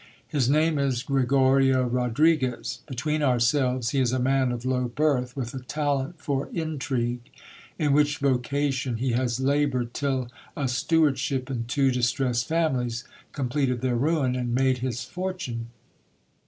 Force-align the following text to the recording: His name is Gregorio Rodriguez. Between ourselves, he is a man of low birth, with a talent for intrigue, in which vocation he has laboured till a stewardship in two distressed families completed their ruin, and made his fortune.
His 0.27 0.49
name 0.49 0.79
is 0.79 1.03
Gregorio 1.03 1.83
Rodriguez. 1.85 2.79
Between 2.87 3.21
ourselves, 3.21 3.91
he 3.91 3.99
is 3.99 4.11
a 4.11 4.17
man 4.17 4.51
of 4.51 4.65
low 4.65 4.87
birth, 4.87 5.35
with 5.35 5.53
a 5.53 5.59
talent 5.59 6.19
for 6.19 6.49
intrigue, 6.51 7.29
in 7.77 7.93
which 7.93 8.17
vocation 8.17 8.97
he 8.97 9.11
has 9.11 9.39
laboured 9.39 9.93
till 9.93 10.31
a 10.57 10.67
stewardship 10.67 11.51
in 11.51 11.65
two 11.65 11.91
distressed 11.91 12.47
families 12.47 13.03
completed 13.31 13.81
their 13.81 13.95
ruin, 13.95 14.35
and 14.35 14.55
made 14.55 14.79
his 14.79 15.03
fortune. 15.03 15.67